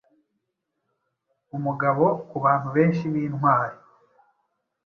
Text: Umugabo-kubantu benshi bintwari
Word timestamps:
Umugabo-kubantu 1.57 2.67
benshi 2.75 3.03
bintwari 3.13 3.77